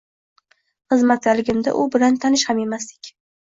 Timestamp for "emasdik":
2.67-3.15